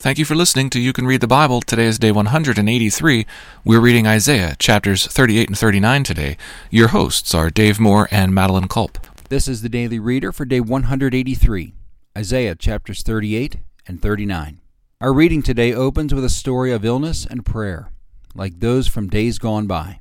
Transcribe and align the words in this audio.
Thank 0.00 0.20
you 0.20 0.24
for 0.24 0.36
listening 0.36 0.70
to 0.70 0.80
You 0.80 0.92
Can 0.92 1.08
Read 1.08 1.22
the 1.22 1.26
Bible. 1.26 1.60
Today 1.60 1.86
is 1.86 1.98
day 1.98 2.12
183. 2.12 3.26
We're 3.64 3.80
reading 3.80 4.06
Isaiah 4.06 4.54
chapters 4.56 5.08
38 5.08 5.48
and 5.48 5.58
39 5.58 6.04
today. 6.04 6.36
Your 6.70 6.88
hosts 6.88 7.34
are 7.34 7.50
Dave 7.50 7.80
Moore 7.80 8.06
and 8.12 8.32
Madeline 8.32 8.68
Culp. 8.68 8.96
This 9.28 9.48
is 9.48 9.60
the 9.60 9.68
Daily 9.68 9.98
Reader 9.98 10.30
for 10.30 10.44
day 10.44 10.60
183, 10.60 11.74
Isaiah 12.16 12.54
chapters 12.54 13.02
38 13.02 13.56
and 13.88 14.00
39. 14.00 14.60
Our 15.00 15.12
reading 15.12 15.42
today 15.42 15.74
opens 15.74 16.14
with 16.14 16.24
a 16.24 16.30
story 16.30 16.70
of 16.70 16.84
illness 16.84 17.26
and 17.26 17.44
prayer, 17.44 17.90
like 18.36 18.60
those 18.60 18.86
from 18.86 19.08
days 19.08 19.40
gone 19.40 19.66
by. 19.66 19.98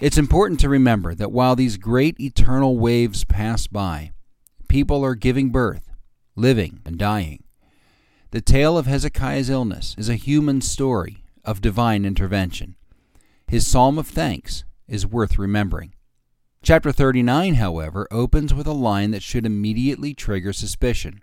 It's 0.00 0.18
important 0.18 0.58
to 0.58 0.68
remember 0.68 1.14
that 1.14 1.30
while 1.30 1.54
these 1.54 1.76
great 1.76 2.18
eternal 2.18 2.78
waves 2.78 3.22
pass 3.22 3.68
by, 3.68 4.10
people 4.66 5.04
are 5.04 5.14
giving 5.14 5.50
birth, 5.50 5.88
living, 6.34 6.80
and 6.84 6.98
dying. 6.98 7.43
The 8.34 8.40
tale 8.40 8.76
of 8.76 8.86
Hezekiah's 8.86 9.48
illness 9.48 9.94
is 9.96 10.08
a 10.08 10.16
human 10.16 10.60
story 10.60 11.22
of 11.44 11.60
divine 11.60 12.04
intervention. 12.04 12.74
His 13.46 13.64
psalm 13.64 13.96
of 13.96 14.08
thanks 14.08 14.64
is 14.88 15.06
worth 15.06 15.38
remembering. 15.38 15.94
Chapter 16.60 16.90
39, 16.90 17.54
however, 17.54 18.08
opens 18.10 18.52
with 18.52 18.66
a 18.66 18.72
line 18.72 19.12
that 19.12 19.22
should 19.22 19.46
immediately 19.46 20.14
trigger 20.14 20.52
suspicion. 20.52 21.22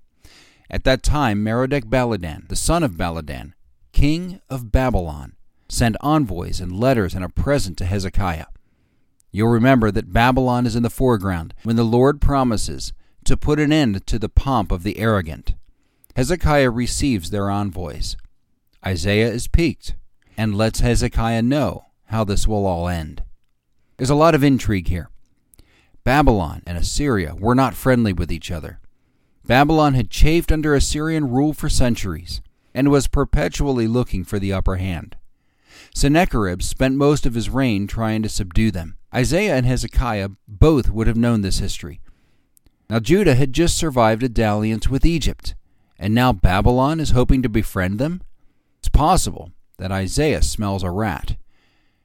At 0.70 0.86
that 0.86 1.04
time, 1.04 1.44
Merodach 1.44 1.84
Baladan, 1.84 2.48
the 2.48 2.56
son 2.56 2.82
of 2.82 2.94
Baladan, 2.94 3.56
king 3.92 4.40
of 4.50 4.72
Babylon, 4.72 5.34
sent 5.68 5.98
envoys 6.00 6.62
and 6.62 6.80
letters 6.80 7.14
and 7.14 7.26
a 7.26 7.30
present 7.30 7.78
to 7.80 7.86
Hezekiah. 7.86 8.46
You'll 9.32 9.50
remember 9.50 9.92
that 9.92 10.14
Babylon 10.14 10.66
is 10.66 10.78
in 10.78 10.84
the 10.84 10.90
foreground 10.90 11.56
when 11.64 11.76
the 11.76 11.84
Lord 11.84 12.22
promises 12.22 12.94
to 13.26 13.36
put 13.36 13.60
an 13.60 13.74
end 13.74 14.08
to 14.08 14.18
the 14.18 14.30
pomp 14.30 14.72
of 14.72 14.84
the 14.84 14.98
arrogant. 14.98 15.56
Hezekiah 16.16 16.70
receives 16.70 17.30
their 17.30 17.50
envoys. 17.50 18.18
Isaiah 18.86 19.30
is 19.30 19.48
piqued 19.48 19.96
and 20.38 20.56
lets 20.56 20.80
Hezekiah 20.80 21.44
know 21.44 21.86
how 22.06 22.24
this 22.24 22.48
will 22.48 22.66
all 22.66 22.88
end. 22.88 23.24
There's 23.98 24.10
a 24.10 24.16
lot 24.16 24.36
of 24.36 24.44
intrigue 24.44 24.88
here. 24.88 25.10
Babylon 26.04 26.64
and 26.66 26.78
Assyria 26.78 27.36
were 27.36 27.56
not 27.56 27.76
friendly 27.76 28.12
with 28.12 28.32
each 28.32 28.50
other. 28.52 28.80
Babylon 29.46 29.94
had 29.94 30.10
chafed 30.10 30.52
under 30.52 30.74
Assyrian 30.74 31.30
rule 31.30 31.54
for 31.54 31.70
centuries 31.70 32.42
and 32.74 32.90
was 32.90 33.08
perpetually 33.08 33.88
looking 33.88 34.24
for 34.24 34.40
the 34.40 34.54
upper 34.54 34.78
hand. 34.78 35.16
Sennacherib 35.94 36.62
spent 36.62 36.96
most 36.96 37.26
of 37.26 37.34
his 37.34 37.50
reign 37.50 37.88
trying 37.88 38.24
to 38.24 38.30
subdue 38.30 38.72
them. 38.72 38.98
Isaiah 39.14 39.56
and 39.56 39.66
Hezekiah 39.66 40.30
both 40.48 40.90
would 40.90 41.08
have 41.08 41.18
known 41.18 41.42
this 41.42 41.60
history. 41.60 42.02
Now, 42.90 43.00
Judah 43.00 43.36
had 43.36 43.54
just 43.54 43.78
survived 43.78 44.24
a 44.24 44.30
dalliance 44.30 44.90
with 44.90 45.06
Egypt 45.06 45.56
and 46.02 46.16
now 46.16 46.34
Babylon 46.34 47.00
is 47.00 47.12
hoping 47.12 47.44
to 47.44 47.48
befriend 47.48 48.00
them? 48.00 48.24
It's 48.80 48.90
possible 48.90 49.52
that 49.78 49.92
Isaiah 49.92 50.42
smells 50.42 50.82
a 50.82 50.90
rat 50.90 51.38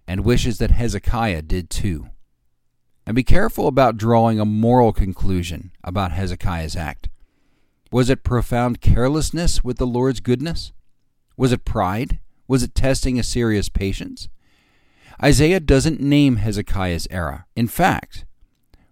and 0.06 0.22
wishes 0.22 0.58
that 0.58 0.70
Hezekiah 0.70 1.42
did 1.42 1.70
too. 1.70 2.10
And 3.06 3.16
be 3.16 3.24
careful 3.24 3.66
about 3.66 3.96
drawing 3.96 4.38
a 4.38 4.44
moral 4.44 4.92
conclusion 4.92 5.72
about 5.82 6.12
Hezekiah's 6.12 6.76
act. 6.76 7.08
Was 7.90 8.10
it 8.10 8.22
profound 8.22 8.82
carelessness 8.82 9.64
with 9.64 9.78
the 9.78 9.86
Lord's 9.86 10.20
goodness? 10.20 10.72
Was 11.38 11.50
it 11.50 11.64
pride? 11.64 12.18
Was 12.46 12.62
it 12.62 12.74
testing 12.74 13.18
Assyria's 13.18 13.70
patience? 13.70 14.28
Isaiah 15.22 15.60
doesn't 15.60 16.00
name 16.00 16.36
Hezekiah's 16.36 17.08
error. 17.10 17.46
In 17.56 17.66
fact, 17.66 18.26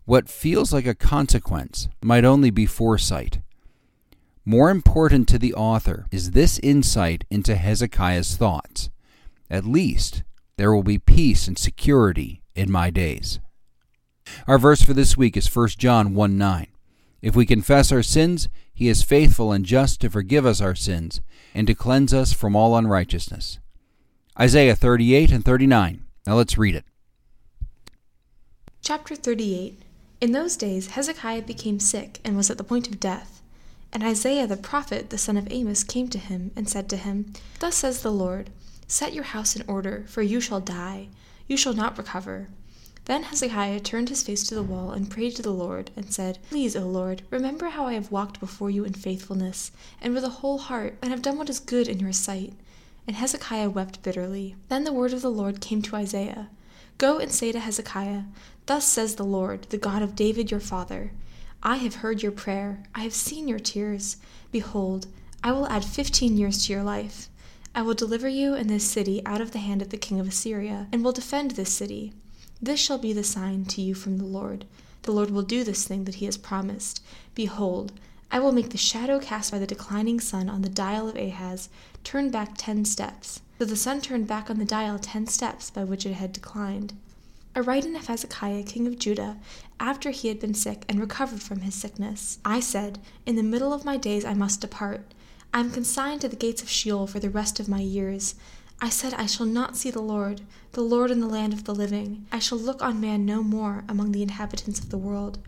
what 0.06 0.30
feels 0.30 0.72
like 0.72 0.86
a 0.86 0.94
consequence 0.94 1.88
might 2.02 2.24
only 2.24 2.50
be 2.50 2.64
foresight. 2.64 3.40
More 4.46 4.70
important 4.70 5.26
to 5.28 5.38
the 5.38 5.54
author 5.54 6.06
is 6.10 6.32
this 6.32 6.58
insight 6.58 7.24
into 7.30 7.56
Hezekiah's 7.56 8.36
thoughts. 8.36 8.90
At 9.48 9.64
least 9.64 10.22
there 10.58 10.74
will 10.74 10.82
be 10.82 10.98
peace 10.98 11.48
and 11.48 11.58
security 11.58 12.42
in 12.54 12.70
my 12.70 12.90
days. 12.90 13.40
Our 14.46 14.58
verse 14.58 14.82
for 14.82 14.92
this 14.92 15.16
week 15.16 15.36
is 15.36 15.54
1 15.54 15.68
John 15.78 16.14
1 16.14 16.36
9. 16.36 16.66
If 17.22 17.34
we 17.34 17.46
confess 17.46 17.90
our 17.90 18.02
sins, 18.02 18.50
he 18.72 18.88
is 18.88 19.02
faithful 19.02 19.50
and 19.50 19.64
just 19.64 20.00
to 20.02 20.10
forgive 20.10 20.44
us 20.44 20.60
our 20.60 20.74
sins 20.74 21.22
and 21.54 21.66
to 21.66 21.74
cleanse 21.74 22.12
us 22.12 22.34
from 22.34 22.54
all 22.54 22.76
unrighteousness. 22.76 23.60
Isaiah 24.38 24.76
38 24.76 25.32
and 25.32 25.44
39. 25.44 26.04
Now 26.26 26.34
let's 26.34 26.58
read 26.58 26.74
it. 26.74 26.84
Chapter 28.82 29.16
38 29.16 29.80
In 30.20 30.32
those 30.32 30.56
days 30.56 30.88
Hezekiah 30.88 31.42
became 31.42 31.80
sick 31.80 32.20
and 32.24 32.36
was 32.36 32.50
at 32.50 32.58
the 32.58 32.64
point 32.64 32.88
of 32.88 33.00
death. 33.00 33.40
And 33.94 34.02
Isaiah 34.02 34.48
the 34.48 34.56
prophet, 34.56 35.10
the 35.10 35.18
son 35.18 35.36
of 35.36 35.46
Amos, 35.52 35.84
came 35.84 36.08
to 36.08 36.18
him, 36.18 36.50
and 36.56 36.68
said 36.68 36.88
to 36.88 36.96
him, 36.96 37.32
Thus 37.60 37.76
says 37.76 38.02
the 38.02 38.10
Lord, 38.10 38.50
Set 38.88 39.14
your 39.14 39.22
house 39.22 39.54
in 39.54 39.62
order, 39.68 40.04
for 40.08 40.20
you 40.20 40.40
shall 40.40 40.60
die, 40.60 41.06
you 41.46 41.56
shall 41.56 41.74
not 41.74 41.96
recover. 41.96 42.48
Then 43.04 43.22
Hezekiah 43.22 43.78
turned 43.80 44.08
his 44.08 44.24
face 44.24 44.42
to 44.48 44.54
the 44.56 44.64
wall 44.64 44.90
and 44.90 45.08
prayed 45.08 45.36
to 45.36 45.42
the 45.42 45.52
Lord, 45.52 45.92
and 45.94 46.12
said, 46.12 46.38
Please, 46.50 46.74
O 46.74 46.86
Lord, 46.88 47.22
remember 47.30 47.68
how 47.68 47.86
I 47.86 47.92
have 47.92 48.10
walked 48.10 48.40
before 48.40 48.68
you 48.68 48.84
in 48.84 48.94
faithfulness, 48.94 49.70
and 50.02 50.12
with 50.12 50.24
a 50.24 50.40
whole 50.40 50.58
heart, 50.58 50.98
and 51.00 51.12
have 51.12 51.22
done 51.22 51.38
what 51.38 51.48
is 51.48 51.60
good 51.60 51.86
in 51.86 52.00
your 52.00 52.12
sight. 52.12 52.52
And 53.06 53.14
Hezekiah 53.14 53.70
wept 53.70 54.02
bitterly. 54.02 54.56
Then 54.70 54.82
the 54.82 54.92
word 54.92 55.12
of 55.12 55.22
the 55.22 55.30
Lord 55.30 55.60
came 55.60 55.82
to 55.82 55.94
Isaiah 55.96 56.48
Go 56.98 57.18
and 57.18 57.30
say 57.30 57.52
to 57.52 57.60
Hezekiah, 57.60 58.22
Thus 58.66 58.86
says 58.86 59.14
the 59.14 59.24
Lord, 59.24 59.68
the 59.70 59.78
God 59.78 60.02
of 60.02 60.16
David 60.16 60.50
your 60.50 60.60
father, 60.60 61.12
I 61.66 61.76
have 61.76 61.94
heard 61.96 62.22
your 62.22 62.30
prayer, 62.30 62.82
I 62.94 63.00
have 63.04 63.14
seen 63.14 63.48
your 63.48 63.58
tears. 63.58 64.18
Behold, 64.52 65.06
I 65.42 65.52
will 65.52 65.66
add 65.68 65.82
fifteen 65.82 66.36
years 66.36 66.66
to 66.66 66.74
your 66.74 66.82
life. 66.82 67.28
I 67.74 67.80
will 67.80 67.94
deliver 67.94 68.28
you 68.28 68.52
and 68.52 68.68
this 68.68 68.84
city 68.84 69.22
out 69.24 69.40
of 69.40 69.52
the 69.52 69.60
hand 69.60 69.80
of 69.80 69.88
the 69.88 69.96
king 69.96 70.20
of 70.20 70.28
Assyria, 70.28 70.88
and 70.92 71.02
will 71.02 71.12
defend 71.12 71.52
this 71.52 71.72
city. 71.72 72.12
This 72.60 72.78
shall 72.78 72.98
be 72.98 73.14
the 73.14 73.24
sign 73.24 73.64
to 73.64 73.80
you 73.80 73.94
from 73.94 74.18
the 74.18 74.26
Lord. 74.26 74.66
The 75.04 75.12
Lord 75.12 75.30
will 75.30 75.42
do 75.42 75.64
this 75.64 75.88
thing 75.88 76.04
that 76.04 76.16
he 76.16 76.26
has 76.26 76.36
promised. 76.36 77.02
Behold, 77.34 77.92
I 78.30 78.40
will 78.40 78.52
make 78.52 78.68
the 78.68 78.76
shadow 78.76 79.18
cast 79.18 79.50
by 79.50 79.58
the 79.58 79.66
declining 79.66 80.20
sun 80.20 80.50
on 80.50 80.60
the 80.60 80.68
dial 80.68 81.08
of 81.08 81.16
Ahaz 81.16 81.70
turn 82.04 82.28
back 82.30 82.58
ten 82.58 82.84
steps. 82.84 83.40
So 83.58 83.64
the 83.64 83.74
sun 83.74 84.02
turned 84.02 84.26
back 84.26 84.50
on 84.50 84.58
the 84.58 84.66
dial 84.66 84.98
ten 84.98 85.26
steps 85.28 85.70
by 85.70 85.84
which 85.84 86.04
it 86.04 86.12
had 86.12 86.34
declined. 86.34 86.92
A 87.56 87.62
writing 87.62 87.94
of 87.94 88.08
Hezekiah, 88.08 88.64
king 88.64 88.88
of 88.88 88.98
Judah, 88.98 89.36
after 89.78 90.10
he 90.10 90.26
had 90.26 90.40
been 90.40 90.54
sick 90.54 90.84
and 90.88 90.98
recovered 90.98 91.40
from 91.40 91.60
his 91.60 91.76
sickness. 91.76 92.40
I 92.44 92.58
said, 92.58 92.98
In 93.26 93.36
the 93.36 93.44
middle 93.44 93.72
of 93.72 93.84
my 93.84 93.96
days 93.96 94.24
I 94.24 94.34
must 94.34 94.60
depart. 94.60 95.14
I 95.52 95.60
am 95.60 95.70
consigned 95.70 96.20
to 96.22 96.28
the 96.28 96.34
gates 96.34 96.62
of 96.62 96.68
Sheol 96.68 97.06
for 97.06 97.20
the 97.20 97.30
rest 97.30 97.60
of 97.60 97.68
my 97.68 97.78
years. 97.78 98.34
I 98.80 98.88
said, 98.88 99.14
I 99.14 99.26
shall 99.26 99.46
not 99.46 99.76
see 99.76 99.92
the 99.92 100.02
Lord, 100.02 100.40
the 100.72 100.80
Lord 100.80 101.12
in 101.12 101.20
the 101.20 101.28
land 101.28 101.52
of 101.52 101.62
the 101.62 101.76
living. 101.76 102.26
I 102.32 102.40
shall 102.40 102.58
look 102.58 102.82
on 102.82 103.00
man 103.00 103.24
no 103.24 103.44
more 103.44 103.84
among 103.88 104.10
the 104.10 104.22
inhabitants 104.22 104.80
of 104.80 104.90
the 104.90 104.98
world. 104.98 105.38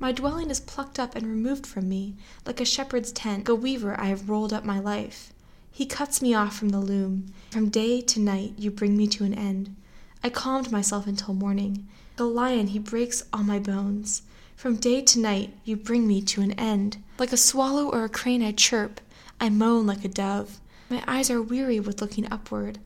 My 0.00 0.10
dwelling 0.10 0.50
is 0.50 0.58
plucked 0.58 0.98
up 0.98 1.14
and 1.14 1.28
removed 1.28 1.64
from 1.64 1.88
me. 1.88 2.16
Like 2.44 2.60
a 2.60 2.64
shepherd's 2.64 3.12
tent, 3.12 3.48
a 3.48 3.54
weaver, 3.54 3.94
I 4.00 4.06
have 4.06 4.28
rolled 4.28 4.52
up 4.52 4.64
my 4.64 4.80
life. 4.80 5.32
He 5.70 5.86
cuts 5.86 6.20
me 6.20 6.34
off 6.34 6.56
from 6.56 6.70
the 6.70 6.80
loom. 6.80 7.32
From 7.52 7.68
day 7.68 8.00
to 8.00 8.18
night 8.18 8.54
you 8.58 8.72
bring 8.72 8.96
me 8.96 9.06
to 9.06 9.22
an 9.22 9.32
end. 9.32 9.76
I 10.24 10.30
calmed 10.30 10.70
myself 10.70 11.06
until 11.06 11.34
morning. 11.34 11.88
A 12.18 12.24
lion, 12.24 12.68
he 12.68 12.78
breaks 12.78 13.24
all 13.32 13.42
my 13.42 13.58
bones. 13.58 14.22
From 14.54 14.76
day 14.76 15.02
to 15.02 15.18
night, 15.18 15.54
you 15.64 15.76
bring 15.76 16.06
me 16.06 16.22
to 16.22 16.40
an 16.42 16.52
end. 16.52 16.98
Like 17.18 17.32
a 17.32 17.36
swallow 17.36 17.90
or 17.90 18.04
a 18.04 18.08
crane, 18.08 18.42
I 18.42 18.52
chirp. 18.52 19.00
I 19.40 19.48
moan 19.48 19.86
like 19.86 20.04
a 20.04 20.08
dove. 20.08 20.60
My 20.88 21.02
eyes 21.08 21.30
are 21.30 21.42
weary 21.42 21.80
with 21.80 22.00
looking 22.00 22.30
upward. 22.30 22.78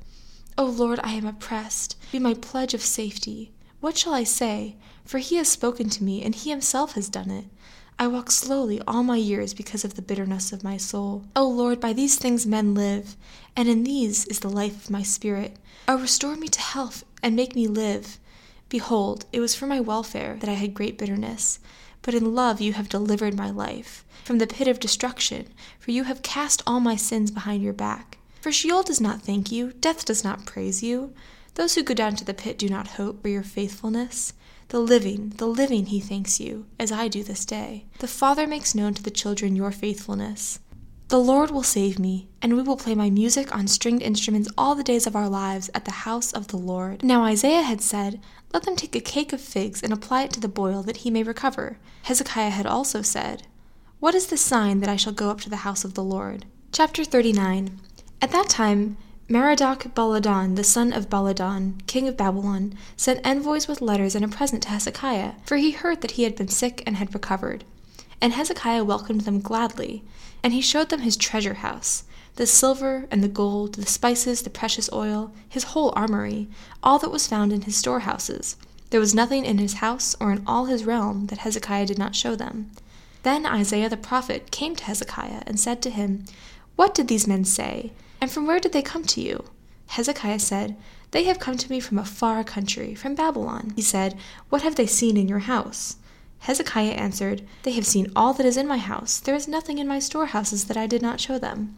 O 0.56 0.64
Lord, 0.64 0.98
I 1.02 1.12
am 1.12 1.26
oppressed. 1.26 1.97
Be 2.10 2.19
my 2.19 2.32
pledge 2.32 2.72
of 2.72 2.80
safety. 2.80 3.53
What 3.80 3.98
shall 3.98 4.14
I 4.14 4.24
say? 4.24 4.76
For 5.04 5.18
he 5.18 5.36
has 5.36 5.48
spoken 5.48 5.91
to 5.91 6.04
me, 6.04 6.22
and 6.22 6.34
he 6.34 6.48
himself 6.48 6.92
has 6.92 7.10
done 7.10 7.30
it. 7.30 7.44
I 7.98 8.08
walk 8.08 8.30
slowly 8.30 8.80
all 8.86 9.02
my 9.02 9.16
years 9.16 9.54
because 9.54 9.82
of 9.82 9.94
the 9.94 10.02
bitterness 10.02 10.52
of 10.52 10.62
my 10.62 10.76
soul. 10.76 11.24
O 11.34 11.48
Lord, 11.48 11.80
by 11.80 11.94
these 11.94 12.18
things 12.18 12.44
men 12.44 12.74
live, 12.74 13.16
and 13.56 13.71
in 13.71 13.84
these 13.84 14.26
is 14.26 14.41
the 14.41 14.50
life 14.50 14.84
of 14.84 14.91
my 14.91 15.03
spirit. 15.03 15.56
O 15.88 15.98
restore 15.98 16.36
me 16.36 16.48
to 16.48 16.60
health 16.60 17.04
and 17.22 17.34
make 17.34 17.54
me 17.54 17.66
live. 17.66 18.18
Behold, 18.68 19.24
it 19.32 19.41
was 19.41 19.54
for 19.54 19.66
my 19.66 19.80
welfare 19.80 20.36
that 20.41 20.50
I 20.50 20.54
had 20.54 20.74
great 20.74 20.98
bitterness. 20.98 21.59
But 22.03 22.12
in 22.15 22.34
love 22.34 22.60
you 22.60 22.74
have 22.74 22.91
delivered 22.91 23.34
my 23.34 23.50
life 23.50 24.04
from 24.24 24.38
the 24.38 24.47
pit 24.47 24.68
of 24.68 24.78
destruction, 24.78 25.48
for 25.78 25.91
you 25.91 26.04
have 26.04 26.21
cast 26.21 26.62
all 26.66 26.80
my 26.80 26.97
sins 26.97 27.30
behind 27.30 27.62
your 27.62 27.72
back. 27.72 28.18
For 28.42 28.53
Sheol 28.53 28.82
does 28.82 29.00
not 29.00 29.22
thank 29.22 29.50
you, 29.50 29.72
death 29.72 30.04
does 30.04 30.22
not 30.22 30.44
praise 30.44 30.82
you. 30.82 31.15
Those 31.56 31.74
who 31.74 31.82
go 31.82 31.94
down 31.94 32.16
to 32.16 32.24
the 32.24 32.34
pit 32.34 32.58
do 32.58 32.68
not 32.68 32.86
hope 32.86 33.22
for 33.22 33.28
your 33.28 33.42
faithfulness. 33.42 34.34
The 34.68 34.78
living, 34.78 35.30
the 35.38 35.47
living, 35.47 35.86
he 35.86 36.00
thanks 36.00 36.38
you, 36.38 36.66
as 36.78 36.92
I 36.92 37.08
do 37.08 37.22
this 37.22 37.47
day. 37.47 37.86
The 37.98 38.06
Father 38.06 38.47
makes 38.47 38.74
known 38.74 38.92
to 38.92 39.03
the 39.03 39.10
children 39.10 39.56
your 39.56 39.70
faithfulness. 39.70 40.60
The 41.08 41.18
Lord 41.18 41.50
will 41.50 41.62
save 41.62 41.98
me, 41.98 42.28
and 42.42 42.56
we 42.56 42.62
will 42.62 42.76
play 42.76 42.94
my 42.94 43.08
music 43.08 43.56
on 43.56 43.68
stringed 43.68 44.03
instruments 44.03 44.50
all 44.58 44.74
the 44.74 44.82
days 44.82 45.06
of 45.06 45.16
our 45.16 45.30
lives 45.30 45.70
at 45.72 45.86
the 45.86 46.03
house 46.04 46.30
of 46.30 46.48
the 46.48 46.58
Lord. 46.58 47.03
Now 47.03 47.24
Isaiah 47.24 47.62
had 47.62 47.80
said, 47.80 48.20
Let 48.52 48.64
them 48.64 48.76
take 48.76 48.94
a 48.94 49.00
cake 49.00 49.32
of 49.32 49.41
figs 49.41 49.82
and 49.82 49.94
apply 49.94 50.24
it 50.24 50.32
to 50.32 50.41
the 50.41 50.48
boil, 50.48 50.82
that 50.82 50.98
he 50.98 51.10
may 51.10 51.22
recover. 51.22 51.78
Hezekiah 52.02 52.50
had 52.50 52.66
also 52.66 53.00
said, 53.00 53.47
What 53.98 54.14
is 54.14 54.26
the 54.26 54.36
sign 54.36 54.80
that 54.80 54.91
I 54.91 54.97
shall 54.97 55.14
go 55.14 55.30
up 55.30 55.41
to 55.42 55.48
the 55.48 55.64
house 55.64 55.84
of 55.84 55.94
the 55.94 56.04
Lord? 56.04 56.44
Chapter 56.70 57.02
39 57.02 57.80
At 58.20 58.32
that 58.32 58.50
time, 58.50 58.98
Merodach 59.28 59.92
Baladan, 59.92 60.54
the 60.54 60.62
son 60.62 60.92
of 60.92 61.10
Baladan, 61.10 61.84
king 61.88 62.06
of 62.06 62.16
Babylon, 62.16 62.74
sent 62.96 63.26
envoys 63.26 63.66
with 63.66 63.80
letters 63.80 64.14
and 64.14 64.24
a 64.24 64.28
present 64.28 64.62
to 64.62 64.68
Hezekiah, 64.68 65.32
for 65.44 65.56
he 65.56 65.72
heard 65.72 66.00
that 66.02 66.12
he 66.12 66.22
had 66.22 66.36
been 66.36 66.46
sick 66.46 66.84
and 66.86 66.96
had 66.96 67.12
recovered. 67.12 67.64
And 68.20 68.34
Hezekiah 68.34 68.84
welcomed 68.84 69.22
them 69.22 69.40
gladly, 69.40 70.04
and 70.44 70.52
he 70.52 70.60
showed 70.60 70.90
them 70.90 71.00
his 71.00 71.16
treasure 71.16 71.54
house, 71.54 72.04
the 72.36 72.46
silver 72.46 73.08
and 73.10 73.20
the 73.20 73.28
gold, 73.28 73.74
the 73.74 73.86
spices, 73.86 74.42
the 74.42 74.50
precious 74.50 74.88
oil, 74.92 75.32
his 75.48 75.64
whole 75.64 75.92
armory, 75.96 76.46
all 76.80 77.00
that 77.00 77.10
was 77.10 77.26
found 77.26 77.52
in 77.52 77.62
his 77.62 77.74
storehouses. 77.74 78.54
There 78.90 79.00
was 79.00 79.12
nothing 79.12 79.44
in 79.44 79.58
his 79.58 79.74
house 79.74 80.14
or 80.20 80.30
in 80.30 80.44
all 80.46 80.66
his 80.66 80.84
realm 80.84 81.26
that 81.26 81.38
Hezekiah 81.38 81.86
did 81.86 81.98
not 81.98 82.14
show 82.14 82.36
them. 82.36 82.70
Then 83.24 83.44
Isaiah 83.44 83.88
the 83.88 83.96
prophet 83.96 84.52
came 84.52 84.76
to 84.76 84.84
Hezekiah 84.84 85.42
and 85.48 85.58
said 85.58 85.82
to 85.82 85.90
him, 85.90 86.26
What 86.76 86.94
did 86.94 87.08
these 87.08 87.26
men 87.26 87.44
say? 87.44 87.90
And 88.21 88.30
from 88.30 88.47
where 88.47 88.60
did 88.60 88.72
they 88.72 88.83
come 88.83 89.04
to 89.04 89.21
you? 89.21 89.45
Hezekiah 89.89 90.41
said, 90.41 90.77
They 91.10 91.24
have 91.24 91.39
come 91.39 91.57
to 91.57 91.71
me 91.71 91.80
from 91.80 91.98
a 91.98 92.04
far 92.04 92.42
country, 92.45 92.95
from 92.95 93.15
Babylon. 93.15 93.72
He 93.77 93.83
said, 93.83 94.16
What 94.48 94.63
have 94.63 94.77
they 94.77 94.86
seen 94.86 95.16
in 95.16 95.28
your 95.28 95.41
house? 95.41 95.97
Hezekiah 96.41 96.91
answered, 96.92 97.42
They 97.63 97.72
have 97.72 97.86
seen 97.86 98.13
all 98.15 98.33
that 98.34 98.47
is 98.47 98.57
in 98.57 98.68
my 98.68 98.78
house. 98.78 99.18
There 99.18 99.34
is 99.34 99.48
nothing 99.48 99.78
in 99.78 99.89
my 99.89 99.98
storehouses 99.98 100.65
that 100.65 100.77
I 100.77 100.86
did 100.86 101.03
not 101.03 101.21
show 101.21 101.39
them. 101.39 101.77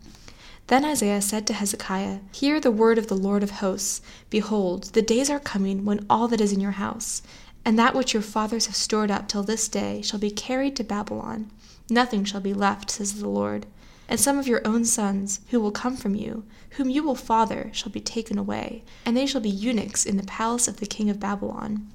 Then 0.66 0.84
Isaiah 0.84 1.22
said 1.22 1.46
to 1.46 1.54
Hezekiah, 1.54 2.18
Hear 2.32 2.60
the 2.60 2.70
word 2.70 2.98
of 2.98 3.06
the 3.06 3.16
Lord 3.16 3.42
of 3.42 3.52
hosts. 3.52 4.02
Behold, 4.28 4.84
the 4.92 5.02
days 5.02 5.30
are 5.30 5.40
coming 5.40 5.84
when 5.84 6.04
all 6.10 6.28
that 6.28 6.42
is 6.42 6.52
in 6.52 6.60
your 6.60 6.72
house, 6.72 7.22
and 7.64 7.78
that 7.78 7.94
which 7.94 8.12
your 8.12 8.22
fathers 8.22 8.66
have 8.66 8.76
stored 8.76 9.10
up 9.10 9.28
till 9.28 9.42
this 9.42 9.68
day, 9.68 10.02
shall 10.02 10.20
be 10.20 10.30
carried 10.30 10.76
to 10.76 10.84
Babylon. 10.84 11.50
Nothing 11.88 12.24
shall 12.24 12.42
be 12.42 12.52
left, 12.52 12.90
says 12.90 13.18
the 13.18 13.28
Lord. 13.28 13.64
And 14.08 14.18
some 14.18 14.38
of 14.38 14.48
your 14.48 14.66
own 14.66 14.84
sons, 14.84 15.40
who 15.50 15.60
will 15.60 15.70
come 15.70 15.96
from 15.96 16.14
you, 16.14 16.44
whom 16.70 16.88
you 16.88 17.02
will 17.02 17.14
father, 17.14 17.70
shall 17.72 17.92
be 17.92 18.00
taken 18.00 18.38
away, 18.38 18.82
and 19.04 19.16
they 19.16 19.26
shall 19.26 19.40
be 19.40 19.50
eunuchs 19.50 20.06
in 20.06 20.16
the 20.16 20.22
palace 20.22 20.66
of 20.66 20.78
the 20.78 20.86
king 20.86 21.10
of 21.10 21.20
Babylon. 21.20 21.88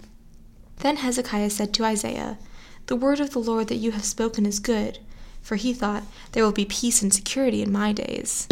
Then 0.78 0.98
Hezekiah 0.98 1.50
said 1.50 1.74
to 1.74 1.86
Isaiah, 1.86 2.38
The 2.86 2.96
word 2.96 3.20
of 3.20 3.32
the 3.32 3.40
Lord 3.40 3.68
that 3.70 3.76
you 3.76 3.92
have 3.92 4.06
spoken 4.06 4.46
is 4.46 4.60
good. 4.60 5.00
For 5.42 5.56
he 5.56 5.74
thought, 5.74 6.04
There 6.32 6.44
will 6.44 6.52
be 6.52 6.66
peace 6.66 7.02
and 7.02 7.14
security 7.14 7.62
in 7.62 7.72
my 7.72 7.92
days. 7.94 8.48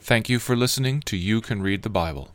Thank 0.00 0.28
you 0.28 0.38
for 0.38 0.56
listening 0.56 1.00
to 1.02 1.16
You 1.16 1.40
Can 1.40 1.62
Read 1.62 1.82
the 1.82 1.88
Bible. 1.88 2.30